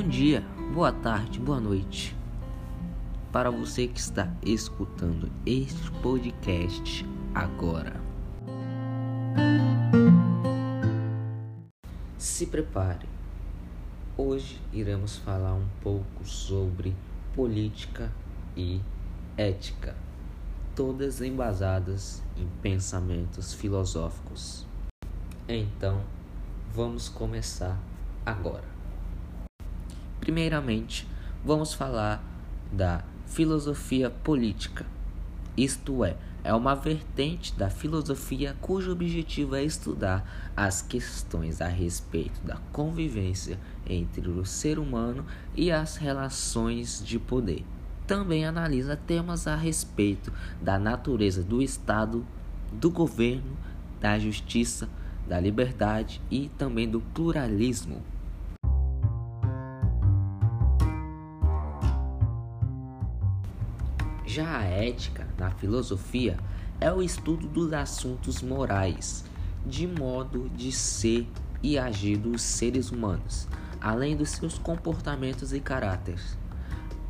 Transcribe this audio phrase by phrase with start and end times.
[0.00, 0.40] Bom dia,
[0.72, 2.16] boa tarde, boa noite.
[3.30, 8.00] Para você que está escutando este podcast agora.
[12.16, 13.06] Se prepare.
[14.16, 16.96] Hoje iremos falar um pouco sobre
[17.34, 18.10] política
[18.56, 18.80] e
[19.36, 19.94] ética,
[20.74, 24.66] todas embasadas em pensamentos filosóficos.
[25.46, 26.00] Então,
[26.72, 27.78] vamos começar
[28.24, 28.79] agora.
[30.20, 31.08] Primeiramente,
[31.42, 32.22] vamos falar
[32.70, 34.84] da filosofia política.
[35.56, 42.40] Isto é, é uma vertente da filosofia cujo objetivo é estudar as questões a respeito
[42.42, 45.24] da convivência entre o ser humano
[45.56, 47.64] e as relações de poder.
[48.06, 52.26] Também analisa temas a respeito da natureza do Estado,
[52.72, 53.56] do governo,
[54.00, 54.88] da justiça,
[55.28, 58.02] da liberdade e também do pluralismo.
[64.32, 66.38] Já a ética, na filosofia,
[66.80, 69.24] é o estudo dos assuntos morais,
[69.66, 71.26] de modo de ser
[71.60, 73.48] e agir dos seres humanos,
[73.80, 76.38] além dos seus comportamentos e caráteres.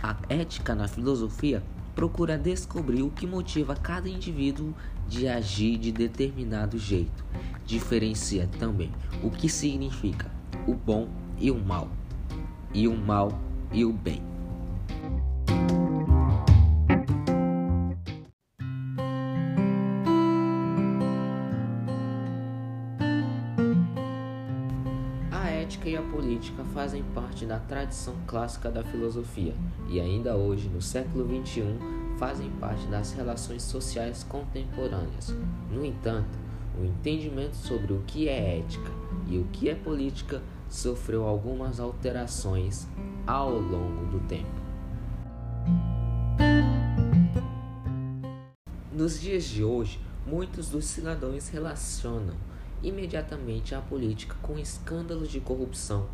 [0.00, 1.60] A ética na filosofia
[1.92, 4.72] procura descobrir o que motiva cada indivíduo
[5.08, 7.24] de agir de determinado jeito
[7.66, 8.92] diferencia também
[9.24, 10.30] o que significa
[10.68, 11.88] o bom e o mal,
[12.72, 13.36] e o mal
[13.72, 14.37] e o bem.
[25.88, 29.54] E a política fazem parte da tradição clássica da filosofia
[29.88, 31.64] e ainda hoje, no século XXI,
[32.18, 35.34] fazem parte das relações sociais contemporâneas.
[35.70, 36.38] No entanto,
[36.78, 38.90] o entendimento sobre o que é ética
[39.26, 42.86] e o que é política sofreu algumas alterações
[43.26, 44.68] ao longo do tempo.
[48.92, 52.34] Nos dias de hoje, muitos dos cidadãos relacionam
[52.82, 56.06] imediatamente a política com escândalos de corrupção,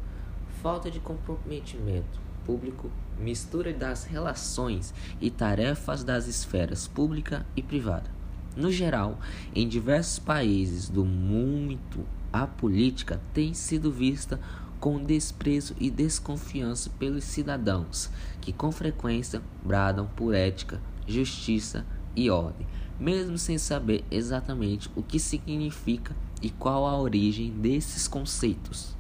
[0.63, 8.11] falta de comprometimento público, mistura das relações e tarefas das esferas pública e privada.
[8.57, 9.19] No geral,
[9.55, 14.39] em diversos países do mundo, a política tem sido vista
[14.79, 18.11] com desprezo e desconfiança pelos cidadãos,
[18.41, 22.67] que com frequência bradam por ética, justiça e ordem,
[23.01, 28.95] mesmo sem saber exatamente o que significa e qual a origem desses conceitos.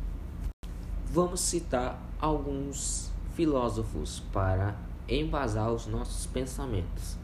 [1.12, 4.74] Vamos citar alguns filósofos para
[5.06, 7.18] embasar os nossos pensamentos.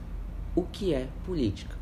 [0.54, 1.75] O que é política?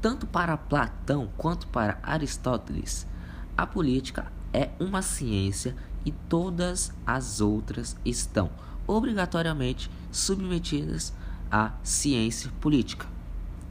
[0.00, 3.06] Tanto para Platão quanto para Aristóteles,
[3.54, 5.76] a política é uma ciência
[6.06, 8.50] e todas as outras estão
[8.86, 11.12] obrigatoriamente submetidas
[11.50, 13.11] à ciência política.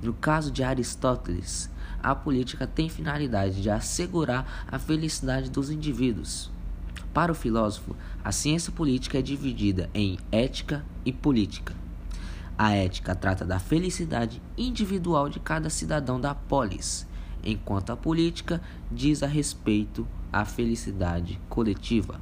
[0.01, 1.69] No caso de Aristóteles,
[2.01, 6.49] a política tem finalidade de assegurar a felicidade dos indivíduos.
[7.13, 11.75] Para o filósofo, a ciência política é dividida em ética e política.
[12.57, 17.07] A ética trata da felicidade individual de cada cidadão da polis,
[17.43, 18.61] enquanto a política
[18.91, 22.19] diz a respeito à felicidade coletiva.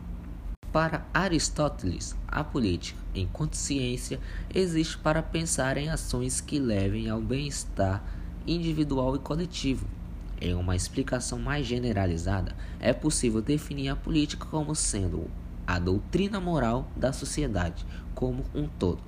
[0.71, 4.19] Para Aristóteles, a política, enquanto ciência,
[4.53, 8.03] existe para pensar em ações que levem ao bem-estar
[8.45, 9.87] individual e coletivo.
[10.41, 15.29] Em uma explicação mais generalizada, é possível definir a política como sendo
[15.67, 18.99] a doutrina moral da sociedade como um todo.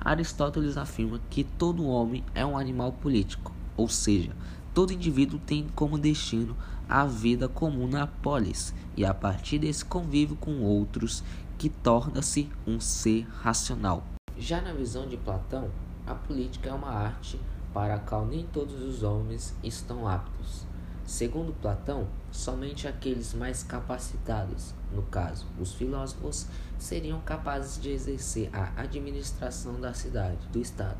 [0.00, 4.32] Aristóteles afirma que todo homem é um animal político, ou seja,
[4.74, 6.56] todo indivíduo tem como destino
[6.88, 11.22] a vida comum na polis e a partir desse convívio com outros
[11.58, 14.04] que torna-se um ser racional.
[14.38, 15.68] Já na visão de Platão,
[16.06, 17.38] a política é uma arte
[17.74, 20.64] para a qual nem todos os homens estão aptos.
[21.04, 26.46] Segundo Platão, somente aqueles mais capacitados, no caso, os filósofos,
[26.78, 30.98] seriam capazes de exercer a administração da cidade, do Estado,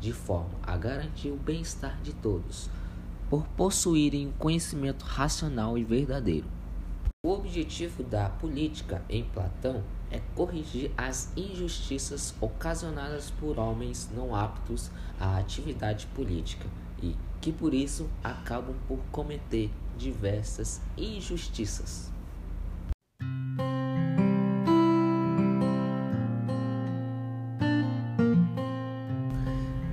[0.00, 2.68] de forma a garantir o bem-estar de todos,
[3.30, 6.48] por possuírem um conhecimento racional e verdadeiro.
[7.24, 14.90] O objetivo da política em Platão é corrigir as injustiças ocasionadas por homens não aptos
[15.20, 16.68] à atividade política
[17.00, 22.10] e que por isso acabam por cometer diversas injustiças.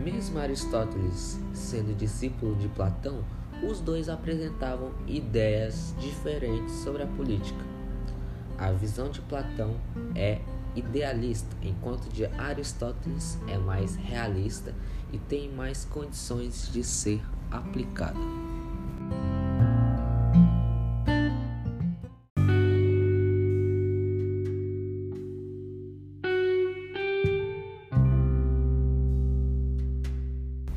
[0.04, 3.24] Mesmo Aristóteles sendo discípulo de Platão,
[3.64, 7.64] os dois apresentavam ideias diferentes sobre a política.
[8.58, 9.76] A visão de Platão
[10.16, 10.42] é
[10.76, 14.74] idealista, enquanto de Aristóteles é mais realista
[15.12, 17.22] e tem mais condições de ser
[17.52, 18.20] aplicada.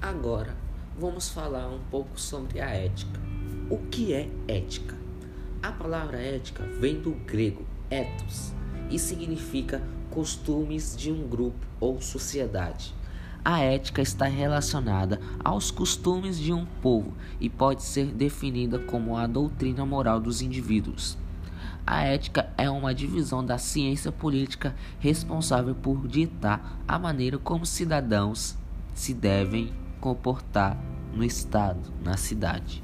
[0.00, 0.61] Agora
[1.02, 3.20] vamos falar um pouco sobre a ética.
[3.68, 4.96] O que é ética?
[5.60, 8.52] A palavra ética vem do grego ethos
[8.88, 12.94] e significa costumes de um grupo ou sociedade.
[13.44, 19.26] A ética está relacionada aos costumes de um povo e pode ser definida como a
[19.26, 21.18] doutrina moral dos indivíduos.
[21.84, 28.56] A ética é uma divisão da ciência política responsável por ditar a maneira como cidadãos
[28.94, 32.82] se devem comportar no Estado, na cidade.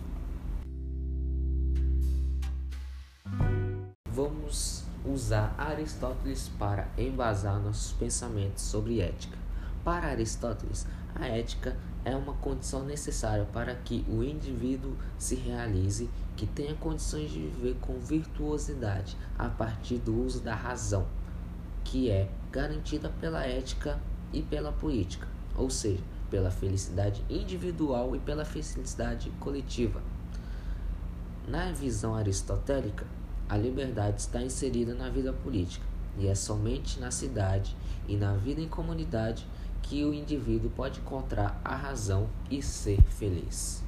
[4.10, 9.38] Vamos usar Aristóteles para embasar nossos pensamentos sobre ética.
[9.82, 16.46] Para Aristóteles, a ética é uma condição necessária para que o indivíduo se realize, que
[16.46, 21.06] tenha condições de viver com virtuosidade a partir do uso da razão,
[21.82, 23.98] que é garantida pela ética
[24.32, 25.26] e pela política,
[25.56, 30.02] ou seja, pela felicidade individual e pela felicidade coletiva.
[31.46, 33.06] Na visão aristotélica,
[33.48, 35.86] a liberdade está inserida na vida política
[36.18, 37.74] e é somente na cidade
[38.06, 39.46] e na vida em comunidade
[39.82, 43.87] que o indivíduo pode encontrar a razão e ser feliz.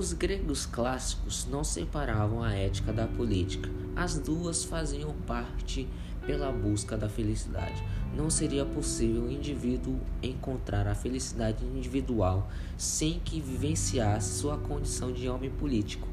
[0.00, 3.68] Os gregos clássicos não separavam a ética da política.
[3.94, 5.86] As duas faziam parte
[6.24, 7.84] pela busca da felicidade.
[8.16, 12.48] Não seria possível o indivíduo encontrar a felicidade individual
[12.78, 16.08] sem que vivenciasse sua condição de homem político.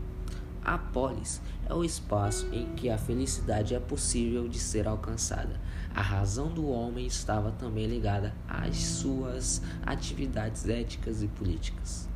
[0.61, 5.61] A polis é o espaço em que a felicidade é possível de ser alcançada.
[5.95, 12.09] A razão do homem estava também ligada às suas atividades éticas e políticas.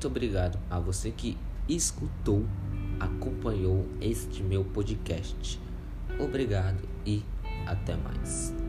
[0.00, 1.36] Muito obrigado a você que
[1.68, 2.46] escutou,
[2.98, 5.60] acompanhou este meu podcast.
[6.18, 7.22] Obrigado e
[7.66, 8.59] até mais.